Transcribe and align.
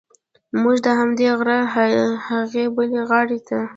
موږ 0.61 0.77
د 0.85 0.87
همدې 0.99 1.27
غره 1.39 1.59
هغې 2.27 2.65
بلې 2.75 3.01
غاړې 3.09 3.39
ته. 3.47 3.59